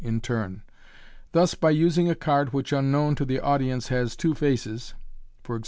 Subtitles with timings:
[0.01, 0.63] 135 in turn.
[1.31, 4.95] Thus, by using a card which, unknown to the audience, has two faces—
[5.51, 5.59] e.g.